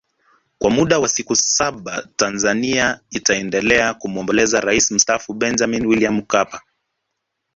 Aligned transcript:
Kwa 0.57 0.69
muda 0.71 0.99
wa 0.99 1.07
siku 1.07 1.35
saba 1.35 2.07
Tanzania 2.15 2.99
itaendelea 3.09 3.93
kumwombolezea 3.93 4.61
Rais 4.61 4.91
Mstaafu 4.91 5.33
Benjamin 5.33 5.85
William 5.85 6.15
Mkapa 6.15 6.61